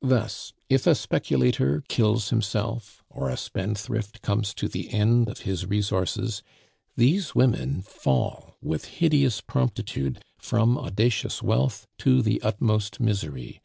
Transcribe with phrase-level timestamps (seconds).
[0.00, 5.66] Thus, if a speculator kills himself, or a spendthrift comes to the end of his
[5.66, 6.42] resources,
[6.96, 13.60] these women fall with hideous promptitude from audacious wealth to the utmost misery.